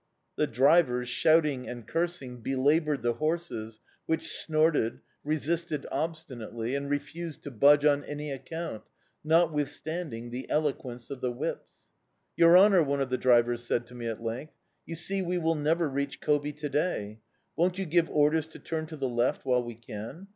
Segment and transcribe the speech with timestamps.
[0.35, 7.51] The drivers, shouting and cursing, belaboured the horses, which snorted, resisted obstinately, and refused to
[7.51, 8.81] budge on any account,
[9.23, 11.91] notwithstanding the eloquence of the whips.
[12.35, 14.53] "Your honour," one of the drivers said to me at length,
[14.87, 17.19] "you see, we will never reach Kobi to day.
[17.55, 20.29] Won't you give orders to turn to the left while we can?